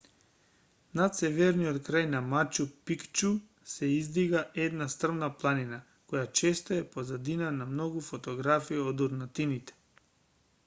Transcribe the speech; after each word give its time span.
над 0.99 1.17
северниот 1.17 1.75
крај 1.89 2.05
на 2.13 2.21
мачу 2.29 2.63
пикчу 2.89 3.27
се 3.73 3.89
издига 3.97 4.41
една 4.63 4.87
стрмна 4.93 5.29
планина 5.43 5.79
која 6.13 6.23
често 6.41 6.73
е 6.77 6.87
позадина 6.95 7.51
на 7.59 7.67
многу 7.75 8.03
фотографии 8.07 8.81
од 8.93 9.05
урнатините 9.09 9.77